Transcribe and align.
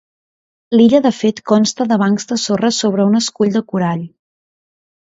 L'illa 0.79 1.01
de 1.07 1.11
fet 1.17 1.43
consta 1.51 1.87
de 1.93 1.99
bancs 2.05 2.27
de 2.33 2.39
sorra 2.47 2.75
sobre 2.81 3.09
un 3.13 3.23
escull 3.23 3.57
de 3.59 3.67
corall. 3.71 4.07